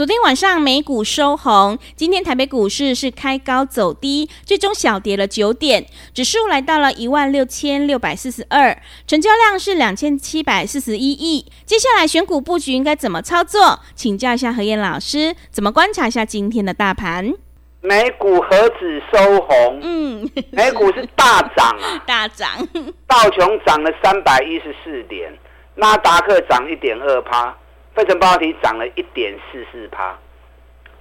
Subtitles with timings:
[0.00, 11.44] 昨天晚上美股收红，今天台北股市是开高走低，最终小跌了九点，指数来到了一万六千六百四十二，成交量是两千七百四十一亿。
[11.66, 13.78] 接下来选股布局应该怎么操作？
[13.94, 17.34] 请教一下何燕老师，怎么观察一下今天的大盘？
[17.82, 19.80] 美股何止收红？
[19.82, 22.66] 嗯，美股是大涨啊， 大涨，
[23.06, 25.30] 道琼涨了三百一十四点，
[25.74, 27.54] 纳达克涨一点二趴。
[28.00, 30.18] 费城半导体涨了一点四四趴，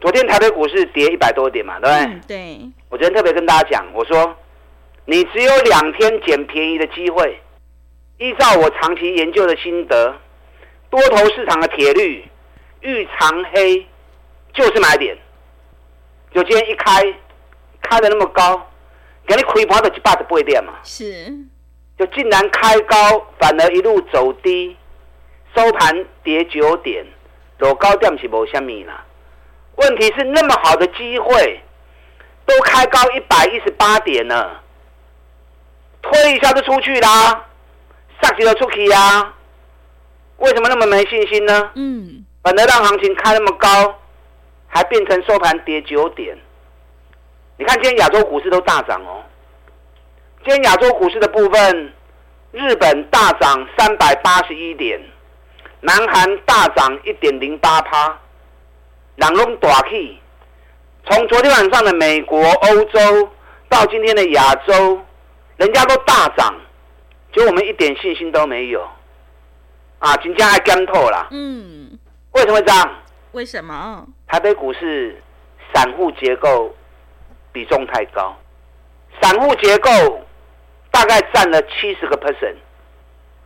[0.01, 2.05] 昨天台北股市跌一百多点嘛，对不对？
[2.05, 2.71] 嗯、对。
[2.89, 4.35] 我昨天特别跟大家讲，我说
[5.05, 7.39] 你只有两天捡便宜的机会。
[8.17, 10.13] 依照我长期研究的心得，
[10.89, 12.21] 多头市场的铁律，
[12.81, 13.87] 遇长黑
[14.53, 15.17] 就是买点。
[16.33, 17.01] 就今天一开，
[17.81, 18.61] 开的那么高，
[19.25, 20.73] 给你亏盘的一百十八点嘛。
[20.83, 21.33] 是。
[21.97, 24.75] 就竟然开高，反而一路走低。
[25.55, 27.05] 收盘跌九点，
[27.59, 29.05] 走高点是无虾米啦。
[29.75, 31.61] 问题是那么好的机会，
[32.45, 34.61] 都开高一百一十八点了，
[36.01, 37.47] 推一下就出去啦，
[38.21, 39.33] 上去就出去呀。
[40.37, 41.71] 为什么那么没信心呢？
[41.75, 43.99] 嗯，本来让行情开那么高，
[44.67, 46.37] 还变成收盘跌九点。
[47.57, 49.23] 你看今天亚洲股市都大涨哦。
[50.45, 51.93] 今天亚洲股市的部分，
[52.51, 55.01] 日本大涨三百八十一点。
[55.81, 58.17] 南韩大涨一点零八趴，
[59.15, 60.19] 两龙大起。
[61.05, 63.29] 从昨天晚上的美国、欧洲
[63.69, 64.99] 到今天的亚洲，
[65.57, 66.53] 人家都大涨，
[67.31, 68.85] 就我们一点信心都没有。
[69.99, 71.27] 啊，金价还干透了。
[71.31, 71.97] 嗯，
[72.31, 72.95] 为什么会这样？
[73.31, 74.05] 为什么？
[74.27, 75.21] 台北股市
[75.73, 76.75] 散户结构
[77.51, 78.35] 比重太高，
[79.21, 79.89] 散户结构
[80.91, 82.55] 大概占了七十个 percent，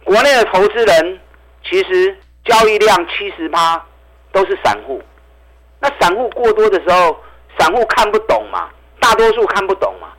[0.03, 1.19] 国内的投资人
[1.63, 2.15] 其实。
[2.45, 3.81] 交易量七十趴
[4.33, 5.01] 都是散户，
[5.79, 7.17] 那散户过多的时候，
[7.57, 8.69] 散户看不懂嘛，
[8.99, 10.09] 大多数看不懂嘛。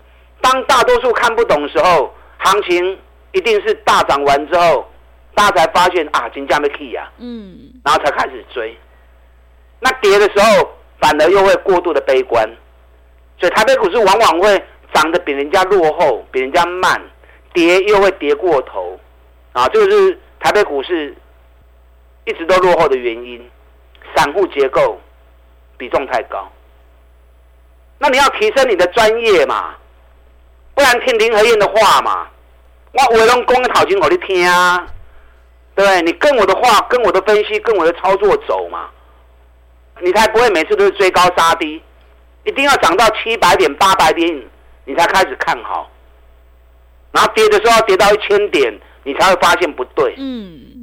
[0.40, 2.98] 当大多数看不懂的时候，行情
[3.32, 4.90] 一定是大涨完之后，
[5.34, 8.74] 大家才发现啊，金价没 key 呀，嗯，然后才开始追。
[9.80, 10.70] 那跌的时候，
[11.02, 12.48] 反而又会过度的悲观，
[13.38, 16.98] 所以台北股市往往会涨得比人家落后，比人家慢，
[17.52, 18.98] 跌又会跌过头，
[19.52, 21.14] 啊，这个是台北股市。
[22.24, 23.50] 一直都落后的原因，
[24.14, 25.00] 散户结构
[25.76, 26.50] 比重太高。
[27.98, 29.74] 那你要提升你的专业嘛，
[30.74, 32.28] 不然听林和彦的话嘛。
[32.92, 34.86] 我话拢讲的头前，我你听啊，
[35.74, 36.02] 对不对？
[36.02, 38.88] 你跟我的话，跟我的分析，跟我的操作走嘛，
[40.00, 41.82] 你才不会每次都是追高杀低，
[42.44, 44.44] 一定要涨到七百点、八百点，
[44.84, 45.90] 你才开始看好。
[47.10, 50.14] 然后跌的时候要跌到一千点，你才会发现不对。
[50.18, 50.73] 嗯。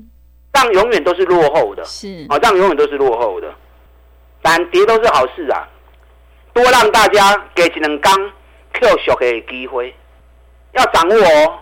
[0.53, 3.53] 这样永远都是落后的，是啊，这样永远都是落后的。
[4.41, 5.67] 但跌都是好事啊，
[6.53, 8.13] 多让大家给一两刚
[8.73, 9.95] 跳熟的机会，
[10.73, 11.59] 要掌握哦。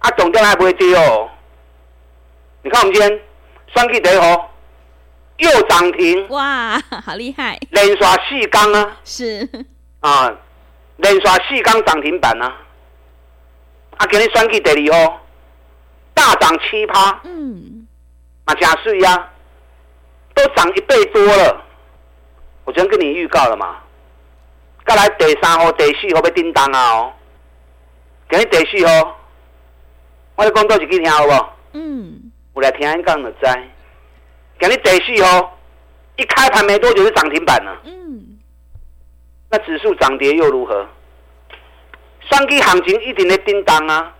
[0.00, 1.28] 啊，总量还不会跌哦。
[2.62, 3.20] 你看我们今天
[3.74, 4.44] 双 K 得哦，
[5.38, 7.58] 又涨停，哇，好厉害！
[7.70, 9.48] 连刷四刚啊，是
[10.00, 10.32] 啊，
[10.98, 12.54] 连刷四刚涨停板啊。
[13.96, 15.20] 啊，给你双 K 得二哦，
[16.14, 17.77] 大涨七趴，嗯。
[18.48, 19.30] 啊，加税呀，
[20.34, 21.64] 都涨一倍多了。
[22.64, 23.76] 我昨天跟你预告了嘛，
[24.86, 27.12] 再来第三号、第四号要叮当啊哦，
[28.26, 29.18] 给你第四号，
[30.36, 31.56] 我来讲多几句听好不好？
[31.72, 33.38] 嗯，我来听一讲就知。
[34.58, 35.58] 给你第四号，
[36.16, 37.82] 一开盘没多久就涨停板了。
[37.84, 38.38] 嗯，
[39.50, 40.88] 那指数涨跌又如何？
[42.30, 44.14] 双击行情一定的叮当啊，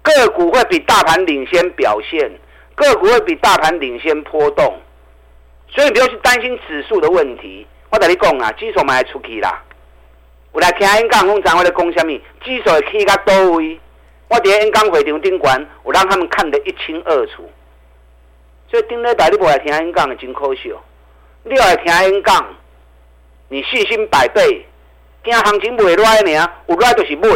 [0.00, 2.30] 个股会比大盘领先表现。
[2.74, 4.78] 个股会比大盘领先波动，
[5.68, 7.66] 所以你不要去担心指数的问题。
[7.90, 9.62] 我跟你讲啊，指数卖出去啦。
[10.52, 12.20] 我来听因讲，通常我在讲什么？
[12.42, 13.78] 指数会去到多位？
[14.28, 17.50] 我在演讲会场顶管，我让他们看得一清二楚。
[18.70, 20.72] 所以顶礼拜你不来听因讲，真可惜。
[21.42, 22.46] 你要来听因讲，
[23.48, 24.66] 你信心百倍，
[25.22, 27.28] 今行情不会来呢，有来就是买，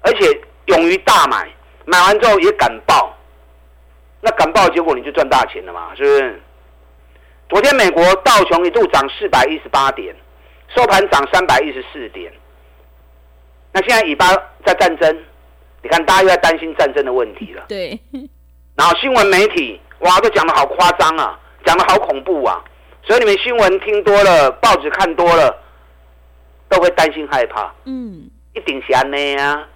[0.00, 1.46] 而且勇于大买，
[1.84, 3.14] 买完之后也敢报，
[4.20, 6.40] 那敢报的结果你就赚大钱了嘛，是不是？
[7.48, 10.14] 昨天美国道琼一度涨四百一十八点，
[10.74, 12.30] 收盘涨三百一十四点。
[13.72, 14.26] 那现在以巴
[14.66, 15.24] 在战争，
[15.82, 17.64] 你看大家又在担心战争的问题了。
[17.68, 17.98] 对。
[18.76, 22.62] 然后新闻媒体哇都讲得好夸张啊，讲得好恐怖啊，
[23.02, 25.56] 所以你们新闻听多了，报纸看多了，
[26.68, 27.72] 都会担心害怕。
[27.84, 28.28] 嗯。
[28.52, 29.66] 一定是安内啊。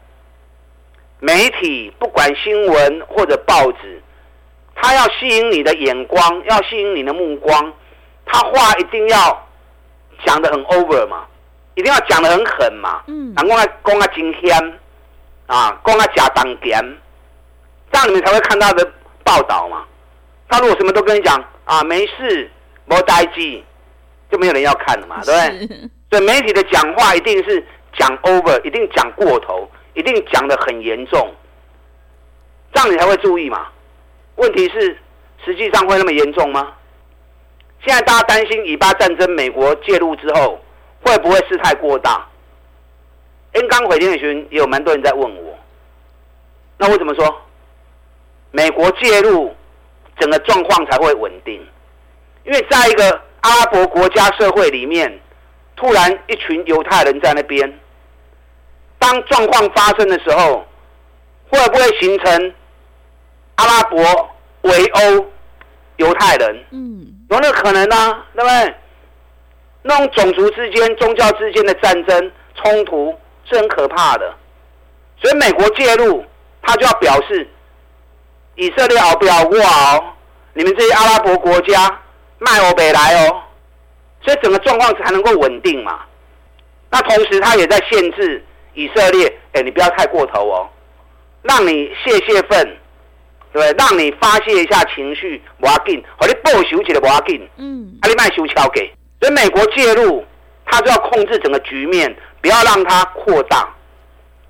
[1.20, 4.02] 媒体不管新闻或者报纸。
[4.82, 7.72] 他要吸引你的眼光，要吸引你的目光，
[8.26, 9.48] 他话一定要
[10.26, 11.24] 讲的很 over 嘛，
[11.76, 13.00] 一定要讲的很狠嘛。
[13.06, 13.32] 嗯。
[13.36, 14.72] 讲啊讲啊真香
[15.46, 16.98] 啊，讲啊假当咸，
[17.92, 18.92] 这样你们才会看他的
[19.22, 19.84] 报道嘛。
[20.48, 22.50] 他如果什么都跟你讲啊，没事，
[22.86, 23.62] 没代志，
[24.32, 25.88] 就没有人要看了嘛，对不对？
[26.10, 27.64] 所以媒体的讲话一定是
[27.96, 31.32] 讲 over，一定讲过头，一定讲的很严重，
[32.74, 33.68] 这样你才会注意嘛。
[34.36, 34.96] 问题是，
[35.44, 36.72] 实际上会那么严重吗？
[37.84, 40.60] 现在大家担心以巴战争，美国介入之后
[41.04, 42.26] 会不会事态过大？
[43.54, 45.58] 因刚回天巡也有蛮多人在问我，
[46.78, 47.42] 那我怎么说？
[48.50, 49.54] 美国介入，
[50.18, 51.54] 整个状况才会稳定。
[52.44, 55.20] 因为在一个阿拉伯国家社会里面，
[55.76, 57.78] 突然一群犹太人在那边，
[58.98, 60.66] 当状况发生的时候，
[61.50, 62.54] 会不会形成？
[63.62, 64.30] 阿拉伯
[64.62, 65.26] 围殴
[65.96, 68.74] 犹太人，嗯，有那个可能啊，对不对？
[69.82, 74.34] 那种种族之间、宗教之间的战争冲突是很可怕的，
[75.20, 76.24] 所以美国介入，
[76.60, 77.48] 他就要表示
[78.56, 80.04] 以色列熬不要过哦，
[80.54, 82.00] 你们这些阿拉伯国家
[82.38, 83.42] 卖我北来哦，
[84.22, 86.00] 所以整个状况才能够稳定嘛。
[86.90, 88.44] 那同时他也在限制
[88.74, 90.68] 以色列，哎，你不要太过头哦，
[91.42, 92.76] 让你泄泄愤。
[93.52, 98.90] 对，让你发泄一下情绪，不要紧，和你报仇起来不要紧，嗯，阿你卖修桥给，
[99.20, 100.24] 所以美国介入，
[100.64, 103.68] 他就要控制整个局面，不要让它扩大，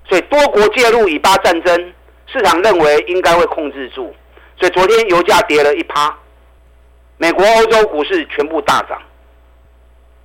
[0.07, 1.93] 所以多国介入以巴战争，
[2.27, 4.15] 市场认为应该会控制住，
[4.57, 6.17] 所以昨天油价跌了一趴，
[7.17, 9.01] 美国、欧洲股市全部大涨，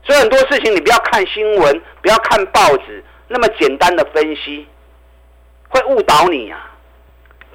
[0.05, 4.69] 所以很多事情你不要看新闻，不要看报纸，那么简单的分析，
[5.69, 6.68] 会误导你啊。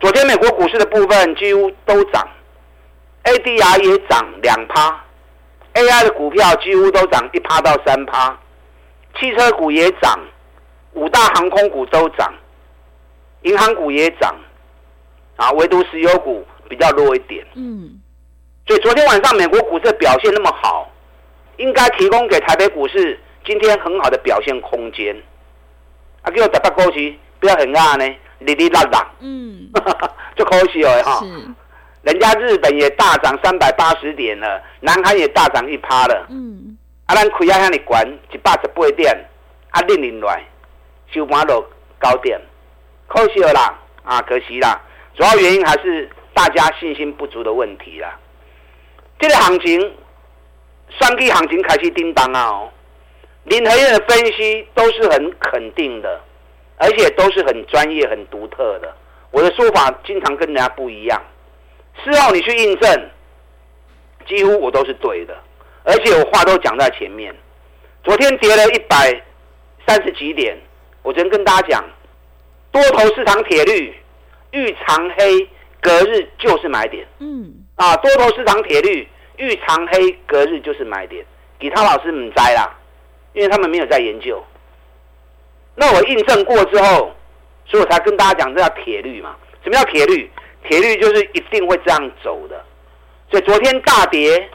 [0.03, 2.27] 昨天美国股市的部分几乎都涨
[3.23, 5.01] ，ADR 也涨两趴
[5.75, 8.37] ，AI 的股票几乎都涨一趴到三趴，
[9.17, 10.19] 汽车股也涨，
[10.91, 12.33] 五大航空股都涨，
[13.43, 14.35] 银行股也涨，
[15.37, 17.45] 啊，唯独石油股比较弱一点。
[17.55, 18.01] 嗯，
[18.67, 20.91] 所以昨天晚上美国股市的表现那么好，
[21.55, 25.15] 应该提供给台北股市今天很好的表现空间。
[26.23, 28.15] 啊，给我打打勾旗，不要很暗呢。
[28.43, 29.69] 哩哩啦啦，嗯，
[30.35, 31.19] 就可惜了哈。
[31.23, 31.27] 是，
[32.03, 36.27] 人家日本也大涨三百八十点了，南韩也大涨一趴了。
[36.29, 39.17] 嗯，啊，咱开啊遐尼悬，一百十八点，
[39.71, 40.43] 啊，零零来，
[41.13, 41.65] 收盘都
[41.99, 42.39] 高点，
[43.07, 44.81] 可惜了啦，啊，可惜啦。
[45.15, 48.19] 主要原因还是大家信心不足的问题啦。
[49.19, 49.79] 这个行情，
[50.99, 52.47] 双 K 行情开始叮当啊！
[52.47, 52.71] 哦，
[53.45, 56.19] 林和燕的分析都是很肯定的。
[56.77, 58.93] 而且都是很专业、很独特的。
[59.31, 61.21] 我的说法经常跟人家不一样。
[62.03, 63.09] 事后你去印证，
[64.27, 65.35] 几乎我都是对的。
[65.83, 67.33] 而且我话都讲在前面。
[68.03, 69.21] 昨天跌了一百
[69.87, 70.57] 三十几点，
[71.01, 71.83] 我昨天跟大家讲，
[72.71, 73.93] 多头市场铁律
[74.51, 75.47] 遇长黑
[75.81, 77.05] 隔日就是买点。
[77.19, 77.53] 嗯。
[77.75, 81.25] 啊，多头市场铁律遇长黑隔日就是买点。
[81.59, 82.75] 其他老师唔摘啦，
[83.33, 84.43] 因为他们没有在研究。
[85.75, 87.11] 那我印证过之后，
[87.65, 89.35] 所以我才跟大家讲，这叫铁律嘛。
[89.63, 90.29] 什么叫铁律？
[90.67, 92.63] 铁律就是一定会这样走的。
[93.29, 94.49] 所以昨天大跌，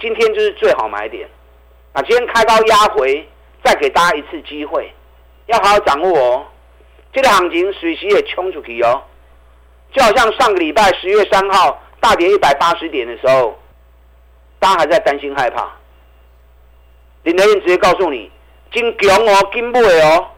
[0.00, 1.28] 今天就是最好买点。
[1.92, 3.28] 啊，今天开高压回，
[3.62, 4.92] 再给大家一次机会，
[5.46, 6.46] 要好好掌握哦。
[7.12, 9.02] 这个行情随时也冲出去哦。
[9.92, 13.58] 就好像上个礼拜十月三号大跌一百八十点的时候，
[14.58, 15.70] 大家还在担心害怕。
[17.22, 18.30] 林德燕直接告诉你，
[18.72, 20.28] 金强哦，金不哦。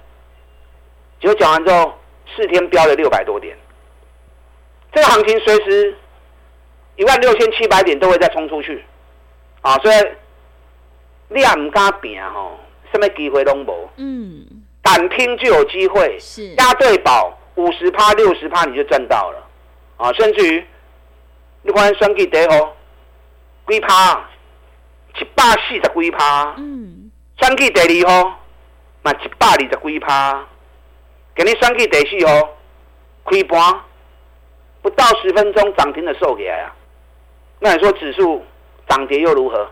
[1.21, 1.99] 结果讲完之后，
[2.37, 3.57] 四天飙了六百多点，
[4.93, 5.97] 这个行情随时
[6.97, 8.85] 一万六千七百点都会再冲出去，
[9.63, 9.97] 啊，所以
[11.29, 12.59] 你也唔敢拼吼，
[12.93, 13.89] 什么机会都无。
[13.97, 14.47] 嗯，
[14.83, 19.47] 敢拼就有机会，是押对宝五十趴六十趴你就赚到了，
[19.97, 20.65] 啊，甚至于
[21.63, 22.77] 你看双季跌吼，
[23.67, 24.29] 几趴，
[25.21, 28.33] 一百四十几趴，嗯，双季第二吼。
[29.01, 30.45] 嘛一百二十几趴。
[31.39, 32.51] 给你选举第四号，
[33.27, 33.81] 开盘
[34.83, 36.75] 不到十分钟涨停的收起来啊！
[37.61, 38.45] 那你说指数
[38.89, 39.71] 涨跌又如何？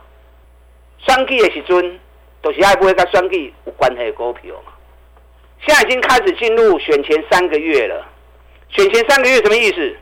[0.99, 1.99] 选举的时阵
[2.41, 4.71] 都是爱不会跟选举有关系的股票嘛？
[5.67, 8.07] 现在已经开始进入选前三个月了。
[8.69, 9.97] 选前三个月什么意思？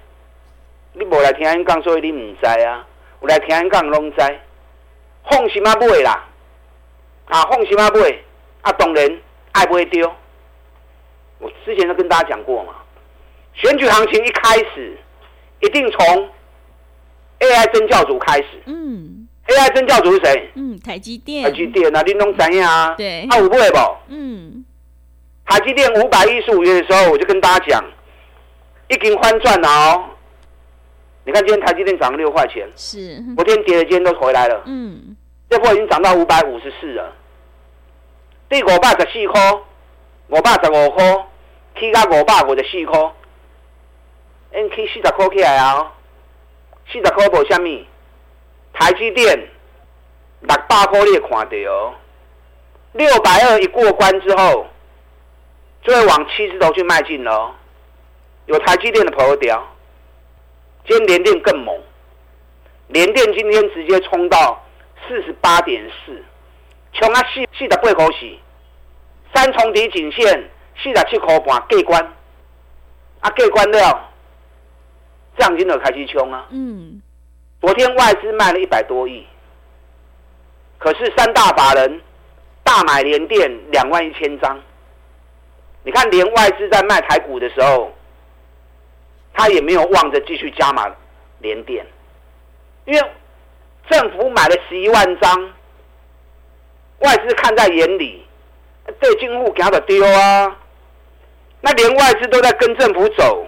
[0.93, 2.87] 你无来听人讲，所以你唔知啊。
[3.21, 4.19] 我来听人讲，拢知。
[5.31, 6.29] 放心啊，不会啦。
[7.25, 8.23] 啊，放心啊，不会。
[8.61, 9.19] 啊，当然
[9.53, 10.15] 爱不会丢。
[11.45, 12.73] 我之前都跟大家讲过嘛，
[13.53, 14.97] 选举行情一开始，
[15.61, 16.31] 一定从
[17.41, 18.47] AI 真教主开始。
[18.65, 20.51] 嗯，AI 真教主是谁？
[20.55, 21.45] 嗯，台积电。
[21.45, 22.95] 台积电啊，林东怎样啊？
[22.97, 23.27] 对。
[23.29, 23.79] 啊，五不会不？
[24.09, 24.65] 嗯。
[25.45, 27.85] 台积电五百一十五元的时候，我就跟大家讲，
[28.89, 30.05] 已经翻转了哦。
[31.27, 33.23] 你看今天台积电涨了六块钱，是。
[33.35, 34.63] 昨天跌了，今天都回来了。
[34.65, 35.15] 嗯。
[35.51, 37.13] 这波已经涨到五百五十四了。
[38.49, 39.53] 第五百十四块，
[40.29, 41.27] 五百十五块。
[41.79, 43.13] 起到五百五十四块，
[44.55, 45.93] 因起四十块起来啊！
[46.87, 47.87] 四十块无虾米，
[48.73, 49.37] 台积电
[50.41, 51.95] 六百块你也看到哦，
[52.93, 54.67] 六百二一过关之后，
[55.83, 57.55] 就会往七字头去迈进了。
[58.47, 59.67] 有台积电的跑掉，
[60.87, 61.77] 今天联电更猛，
[62.89, 64.63] 联电今天直接冲到
[65.09, 66.23] 四十八点四，
[66.93, 68.31] 冲啊四四十八块四，
[69.35, 70.51] 三重底颈线。
[70.83, 72.13] 四十七块半过关，
[73.21, 74.11] 啊过关了，
[75.39, 76.47] 涨金就开始冲啊。
[76.51, 77.01] 嗯。
[77.61, 79.27] 昨天外资卖了一百多亿，
[80.79, 82.01] 可是三大法人
[82.63, 84.61] 大买联电两万一千张。
[85.83, 87.91] 你看，连外资在卖台股的时候，
[89.33, 90.87] 他也没有望着继续加码
[91.39, 91.87] 联电，
[92.85, 93.11] 因为
[93.89, 95.53] 政府买了十一万张，
[96.99, 98.27] 外资看在眼里，
[99.01, 100.57] 对政府给他的丢啊。
[101.65, 103.47] 那连外资都在跟政府走，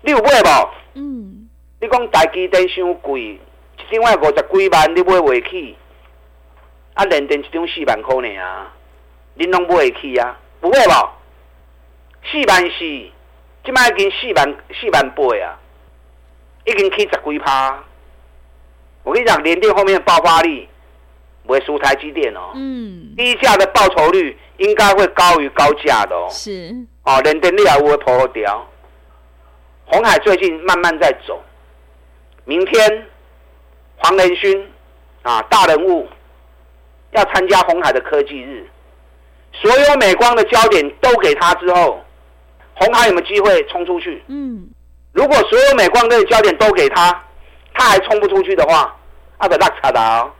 [0.00, 0.68] 你有买无？
[0.94, 1.48] 嗯。
[1.80, 3.40] 你讲台积电伤贵，一
[3.92, 5.76] 张要五十几万，你买袂起？
[6.94, 8.72] 啊，联电一张四万块呢啊，
[9.34, 10.36] 你拢买会起啊？
[10.60, 11.08] 不会无？
[12.24, 12.78] 四万四，
[13.64, 15.54] 即摆已经四万四万八啊，
[16.64, 17.80] 已经起十几趴。
[19.04, 20.68] 我跟你讲，联电后面的爆发力
[21.44, 22.50] 不会输台积电哦。
[22.56, 23.14] 嗯。
[23.16, 26.26] 低价的报酬率应该会高于高价的哦。
[26.28, 26.74] 是。
[27.04, 28.66] 哦，连电力也会破掉。
[29.86, 31.42] 红海最近慢慢在走，
[32.44, 33.06] 明天
[33.96, 34.72] 黄仁勋
[35.22, 36.08] 啊大人物
[37.10, 38.64] 要参加红海的科技日，
[39.52, 42.00] 所有美光的焦点都给他之后，
[42.74, 44.22] 红海有没有机会冲出去？
[44.28, 44.70] 嗯，
[45.12, 47.24] 如果所有美光的焦点都给他，
[47.74, 48.96] 他还冲不出去的话，
[49.38, 50.30] 阿得落差的哦。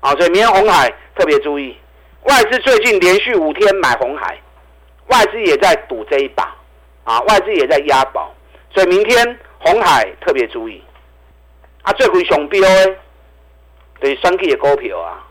[0.00, 1.76] 啊，所以明天红海特别注意，
[2.24, 4.38] 外资最近连续五天买红海。
[5.08, 6.54] 外资也在赌这一把，
[7.04, 8.34] 啊，外资也在押宝，
[8.70, 10.82] 所以明天红海特别注意。
[11.82, 12.96] 啊，最贵上标的，
[14.00, 15.24] 对双 G 的股票啊，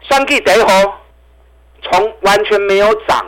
[0.00, 1.00] 双 G 第一号
[1.82, 3.24] 从完全没有涨，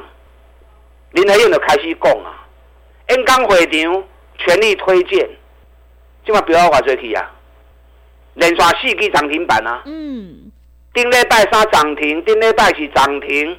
[1.13, 2.45] 林和彦就开始讲啊，
[3.11, 4.05] 演讲会场
[4.39, 5.31] 全力推荐，
[6.27, 7.31] 今晚不要话最起啊，
[8.35, 10.51] 连续四支涨停板啊，嗯，
[10.93, 13.57] 顶礼拜三涨停，顶礼拜四涨停。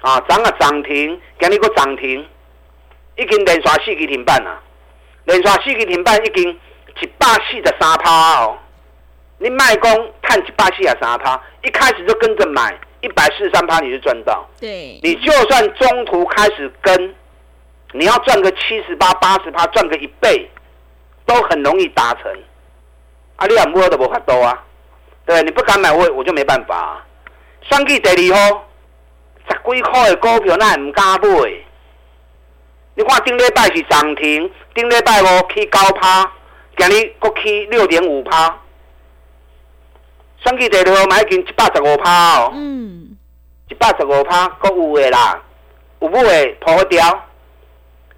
[0.00, 2.24] 啊，涨啊涨停，今日个涨停，
[3.16, 4.60] 已经连续四支停板啊！
[5.24, 6.50] 连续四支停板已经
[7.00, 8.58] 一百四十三趴哦。
[9.38, 14.48] 你卖工看一百四十三趴，一开始就跟着买一百四十三趴，你就赚到。
[14.60, 15.00] 对。
[15.02, 17.14] 你就算中途开始跟，
[17.92, 20.48] 你要赚个七十八、八十趴，赚个一倍，
[21.24, 22.30] 都很容易达成。
[23.36, 24.62] 啊，你也摸都无法度啊！
[25.24, 27.04] 对，你不敢买我，我就没办法啊。
[27.62, 28.65] 选举第二号。
[29.48, 31.28] 十几块的股票，那也唔敢买。
[32.94, 36.32] 你看顶礼拜是涨停，顶礼拜五起九趴，
[36.76, 38.58] 今日搁起六点五趴。
[40.44, 42.52] 选举第二号买已经一百十五趴哦。
[42.54, 43.16] 嗯。
[43.68, 45.42] 一百十五趴，搁有诶啦，
[46.00, 47.24] 有无诶破掉？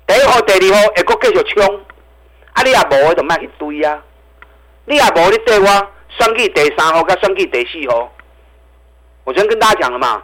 [0.07, 1.81] 第一号、第二号会搁继续冲，
[2.53, 4.03] 啊你也无就卖去堆啊。
[4.85, 5.67] 你也无你对我
[6.09, 8.13] 选举第三号跟选举第四号，
[9.25, 10.23] 我昨天跟大家讲了嘛。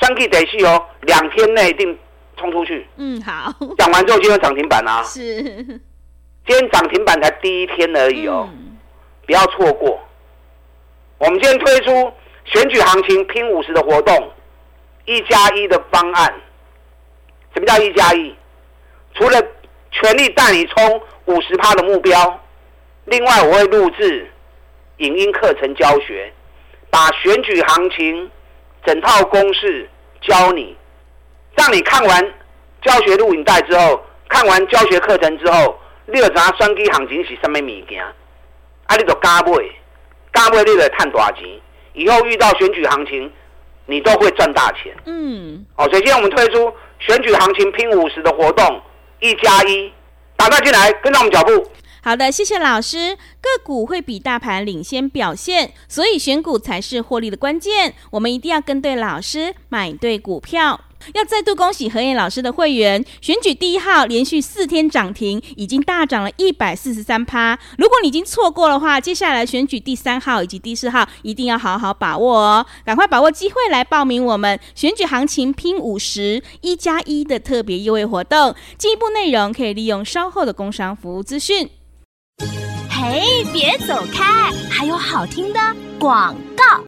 [0.00, 1.98] 三 K 得续哦，两天内一定
[2.36, 2.86] 冲出去。
[2.96, 3.54] 嗯，好。
[3.78, 5.02] 讲完之后，就天涨停板啊。
[5.04, 5.42] 是。
[6.44, 8.76] 今天涨停板才第一天而已哦，嗯、
[9.26, 10.00] 不要错过。
[11.18, 12.12] 我们今天推出
[12.44, 14.32] 选举行情拼五十的活动，
[15.04, 16.34] 一加一的方案。
[17.54, 18.34] 什么叫一加一？
[19.14, 19.40] 除了
[19.92, 22.40] 全力带你冲五十趴的目标，
[23.04, 24.28] 另外我会录制
[24.96, 26.32] 影音课程教学，
[26.90, 28.30] 把选举行情。
[28.84, 29.88] 整套公式
[30.20, 30.76] 教你，
[31.56, 32.34] 让你看完
[32.82, 38.02] 教学录影带之后，看完教学课程之后，你就知道选举行情是什么物件，
[38.86, 39.52] 啊，你就加买，
[40.32, 41.44] 加买你就赚大钱，
[41.92, 43.32] 以后遇到选举行情，
[43.86, 44.94] 你都会赚大钱。
[45.06, 48.82] 嗯，好，首先我们推出选举行情拼五十的活动，
[49.20, 49.92] 一加一，
[50.36, 51.70] 打开进来，跟上我们脚步。
[52.04, 53.16] 好的，谢谢老师。
[53.40, 57.94] 个股会比大盘领先表现，所以选股才是获利的关键。
[58.10, 60.80] 我们一定要跟对老师，买对股票。
[61.14, 67.56] 要再度恭喜何燕老师的会员，选举第一号连续四天涨停，已经大涨了一百四十三趴。
[67.78, 78.52] 如果你已经错过的话，接下来选举第三号以及第四号一定要好好把握哦，赶快把握机会来报名我们选举行情拼五十一加一的特别优惠活动。
[78.76, 81.70] 进一步内容可以利用稍后的工商服务资讯。
[83.04, 85.58] 嘿，别走开，还有好听的
[85.98, 86.84] 广告。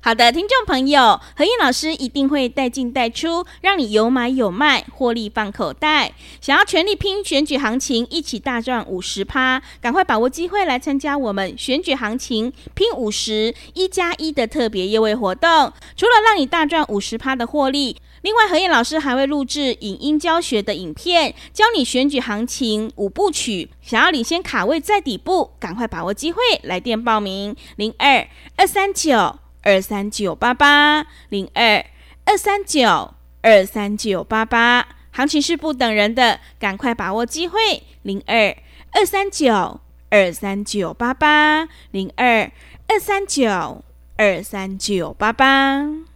[0.00, 6.12] 好的，听众朋友，何燕老师一定会带进带出，让你有买有卖，获利放口袋。
[6.40, 15.72] 想要全力拼选举行情，一起大赚五十趴，赶快把握机会来参加我们选举行情拼五十一加一的特别优惠活动。
[15.96, 23.70] 除了让你大赚五十趴的获利，另外何燕老师还会录制影音教学的影片，教你选举行情五部曲。
[23.80, 29.38] 想要领先卡位在底部，赶快把握机会来电报名零二二三九。
[29.62, 31.84] 二三九八八零二
[32.24, 37.58] 二三九二三九八八，行情是不等人的，赶快把握机会。
[38.02, 38.56] 零二
[38.90, 39.80] 二三九
[40.10, 42.50] 二三九八八零二
[42.88, 43.84] 二三九
[44.16, 46.15] 二三九八八。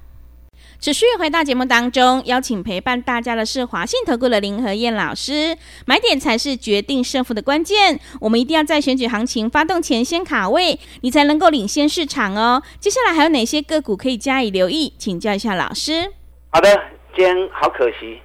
[0.81, 5.55] 持续回到节目当中，邀请陪伴大家的是华信投顾的林和燕老师。
[5.85, 12.63] 买点才是决定胜负的关键，我们一定要在选举行情发动前先卡位，你才能够领先市场哦。
[12.79, 14.91] 接下来还有哪些个股可以加以留意？
[14.97, 16.13] 请教一下老师。
[16.49, 16.67] 好的，
[17.15, 18.19] 今天好可惜，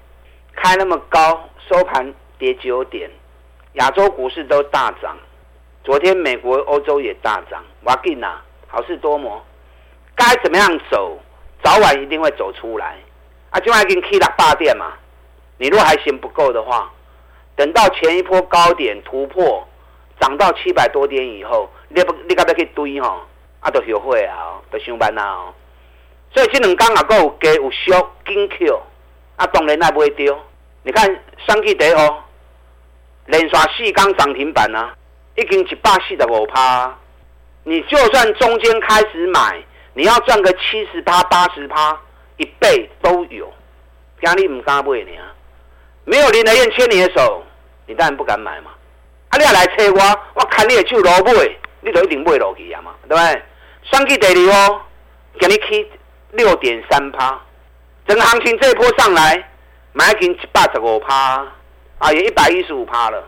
[0.54, 1.38] 开那么高，
[1.68, 3.10] 收盘跌九点，
[3.74, 5.14] 亚洲股市都大涨。
[5.84, 9.44] 昨天美国、欧洲也大涨，哇劲呐，好事多磨，
[10.14, 11.18] 该怎么样走，
[11.62, 12.96] 早晚一定会走出来。
[13.50, 14.92] 啊，今晚给你 K 了八点嘛，
[15.58, 16.90] 你如果还嫌不够的话，
[17.54, 19.66] 等到前一波高点突破，
[20.20, 23.26] 涨到七百多点以后，你不你该不要去堆哈？
[23.60, 25.54] 啊，都学会啊，都上班啊哦。
[26.34, 28.80] 所以这两天啊，够有给有小金 Q，
[29.36, 30.38] 啊，当然那不会丢。
[30.82, 31.04] 你看
[31.46, 32.22] 上期第哦，
[33.26, 34.94] 连刷四刚涨停板啊。
[35.38, 36.96] 已经一百四十五趴，
[37.64, 39.62] 你就算中间开始买，
[39.96, 41.98] 你要赚个七十趴、八十趴，
[42.36, 43.50] 一倍都有。
[44.20, 45.24] 压力唔敢买你啊，
[46.04, 47.42] 没有林和彦牵你的手，
[47.86, 48.72] 你当然不敢买嘛。
[49.30, 49.98] 啊，你要来催我，
[50.34, 53.42] 我看你的手落买，你就一定买落去啊嘛，对不对？
[53.90, 54.82] 上期第二哦，
[55.38, 55.90] 给你起
[56.32, 57.40] 六点三趴，
[58.06, 59.48] 整个行情这一波上来，
[59.94, 61.42] 买已经一百十五趴，
[62.00, 63.24] 啊，也一百一十五趴了。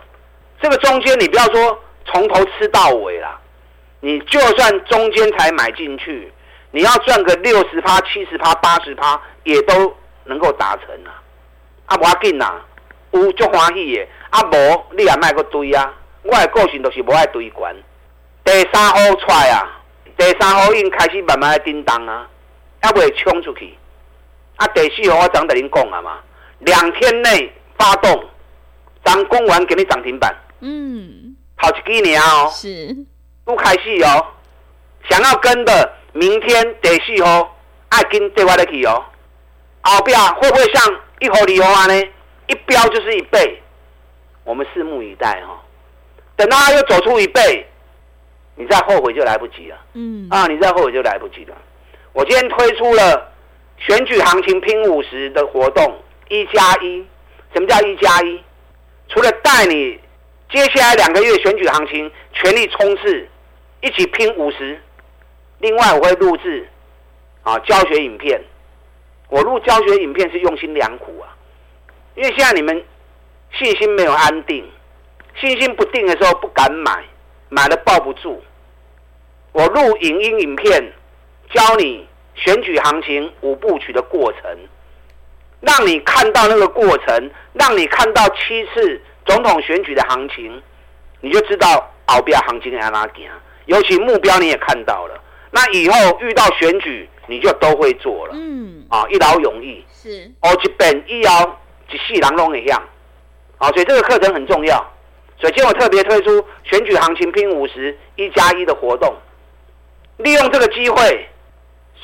[0.60, 1.78] 这个中间你不要说。
[2.10, 3.38] 从头吃到尾啦，
[4.00, 6.32] 你就算中间才买进去，
[6.70, 11.22] 你要赚个六十趴、七十趴、八十趴，也都能够达成啊！
[11.86, 12.60] 啊，无要紧呐，
[13.12, 15.92] 有足欢喜的，啊无你也卖个堆啊！
[16.22, 17.74] 我的个性就是无爱堆关。
[18.44, 19.64] 第三号出来啊，
[20.16, 22.28] 第三号已经开始慢慢的叮当啊，
[22.82, 23.76] 还未冲出去。
[24.56, 26.18] 啊，第四号我刚跟您讲啊嘛，
[26.58, 28.24] 两天内发动，
[29.02, 30.34] 刚攻完给你涨停板。
[30.60, 31.34] 嗯。
[31.60, 32.94] 好几年哦，是
[33.44, 34.26] 不开始哦。
[35.10, 37.56] 想要跟的，明天第四号
[37.90, 39.04] 爱跟对外的去哦。
[39.82, 41.94] 后边会不会像一号、二号呢？
[42.46, 43.62] 一飙就是一倍，
[44.44, 45.58] 我们拭目以待哈、哦。
[46.36, 47.66] 等到他又走出一倍，
[48.56, 49.76] 你再后悔就来不及了。
[49.94, 51.56] 嗯啊，你再后悔就来不及了。
[52.12, 53.32] 我今天推出了
[53.78, 57.04] 选举行情拼五十的活动，一加一。
[57.54, 58.42] 什么叫一加一？
[59.08, 59.98] 除了带你。
[60.50, 63.28] 接下来两个月选举行情，全力冲刺，
[63.82, 64.80] 一起拼五十。
[65.58, 66.68] 另外，我会录制
[67.42, 68.40] 啊教学影片。
[69.28, 71.36] 我录教学影片是用心良苦啊，
[72.14, 72.84] 因为现在你们
[73.52, 74.64] 信心没有安定，
[75.34, 77.04] 信心不定的时候不敢买，
[77.48, 78.42] 买了抱不住。
[79.52, 80.92] 我录影音影片，
[81.50, 84.42] 教你选举行情五部曲的过程，
[85.60, 89.00] 让你看到那个过程，让你看到七次。
[89.26, 90.62] 总统选举的行情，
[91.20, 93.28] 你就知道后边行情在哪里。
[93.66, 98.34] 尤其目标你也看到了，那以后遇到选举，你就都会做了。
[98.34, 102.82] 嗯，啊，一劳永逸是，哦，一本一摇一世人拢一样。
[103.58, 104.76] 啊，所以这个课程很重要。
[105.40, 109.14] 所以今天我特别推出选举行情拼五十一加一的活动，
[110.18, 111.28] 利用这个机会，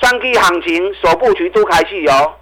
[0.01, 2.35] 双 K 行情首布局都开始哦，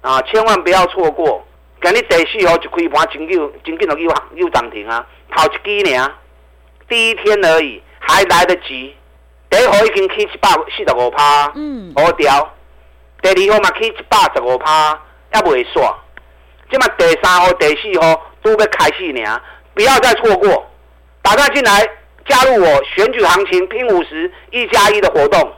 [0.00, 1.44] 啊，千万不要错过。
[1.82, 6.12] 今日第四号就开盘，真久真紧就又又涨停啊，头一支呢，
[6.88, 8.94] 第一天而已，还来得及。
[9.50, 12.54] 第一号已经起一百四十五趴，嗯，好掉。
[13.22, 14.98] 第二号嘛起一百十五趴，
[15.32, 15.94] 还未煞。
[16.70, 19.40] 即嘛第三号、第四号都要开始呢，
[19.74, 20.66] 不要再错过。
[21.22, 21.86] 打算进来
[22.26, 25.52] 加入我选举行情拼五十一加一的活动，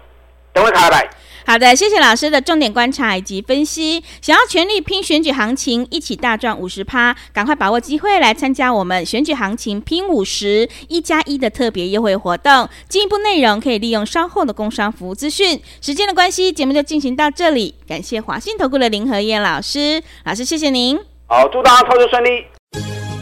[0.52, 1.08] 等会开来。
[1.50, 4.00] 好的，谢谢老师的重点观察以及分析。
[4.22, 12.68] 想要全力拼选举行情，一起大赚五十趴，赶快把握机会来参加我们选举行情拼五十一加一的特别优惠活动。
[12.88, 15.60] 进一步内容可以利用稍后的工商服务资讯。
[15.80, 17.74] 时间的关系，节目就进行到这里。
[17.88, 20.96] 感谢华信投顾的林和燕老师，老师谢谢您。
[21.26, 22.44] 好，祝大家操作顺利。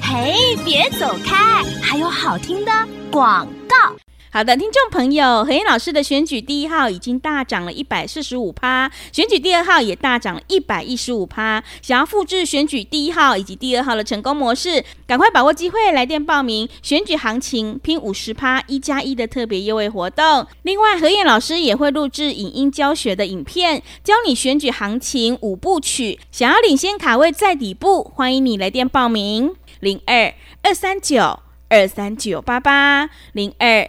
[0.02, 0.34] 嘿，
[0.66, 2.70] 别走开，还有好听的
[3.10, 3.96] 广告。
[4.30, 11.64] 好的，听众朋友，何燕老师的选举第一号已经大涨了一百四十五趴，选举第二号也大涨了一百一十五趴。
[11.80, 20.46] 想要复制选举第一号以及第二号的成功模式，赶快把握机会，来电报名选举行情拼五十趴一加一的特别优惠活动。
[20.62, 26.20] 另外，何燕老师也会录制影音教学的影片，教你选举行情五部曲。
[26.30, 33.88] 想要领先卡位在底部，欢迎你来电报名零二二三九二三九八八零二。